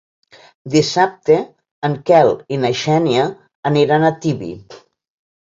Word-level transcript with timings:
Dissabte 0.75 1.37
en 1.89 1.97
Quel 2.07 2.33
i 2.57 2.59
na 2.63 2.73
Xènia 2.81 3.27
aniran 3.73 4.09
a 4.09 4.13
Tibi. 4.27 4.53